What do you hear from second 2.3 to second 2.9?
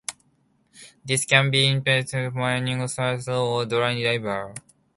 meaning